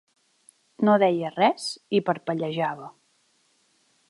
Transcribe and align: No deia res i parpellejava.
No 0.87 0.95
deia 1.03 1.31
res 1.35 1.69
i 1.99 2.01
parpellejava. 2.09 2.93